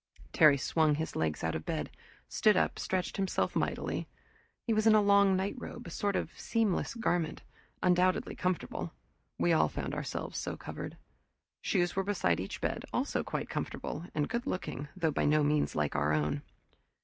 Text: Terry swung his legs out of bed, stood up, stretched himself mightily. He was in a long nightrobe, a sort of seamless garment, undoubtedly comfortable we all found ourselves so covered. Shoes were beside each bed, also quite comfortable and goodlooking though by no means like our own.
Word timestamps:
Terry 0.33 0.57
swung 0.57 0.95
his 0.95 1.15
legs 1.15 1.43
out 1.43 1.53
of 1.53 1.63
bed, 1.63 1.91
stood 2.27 2.57
up, 2.57 2.79
stretched 2.79 3.17
himself 3.17 3.55
mightily. 3.55 4.07
He 4.65 4.73
was 4.73 4.87
in 4.87 4.95
a 4.95 4.99
long 4.99 5.35
nightrobe, 5.37 5.85
a 5.85 5.91
sort 5.91 6.15
of 6.15 6.31
seamless 6.39 6.95
garment, 6.95 7.43
undoubtedly 7.83 8.33
comfortable 8.33 8.93
we 9.37 9.53
all 9.53 9.69
found 9.69 9.93
ourselves 9.93 10.39
so 10.39 10.57
covered. 10.57 10.97
Shoes 11.61 11.95
were 11.95 12.01
beside 12.03 12.39
each 12.39 12.59
bed, 12.61 12.83
also 12.91 13.23
quite 13.23 13.47
comfortable 13.51 14.05
and 14.15 14.27
goodlooking 14.27 14.87
though 14.95 15.11
by 15.11 15.25
no 15.25 15.43
means 15.43 15.75
like 15.75 15.95
our 15.95 16.13
own. 16.13 16.41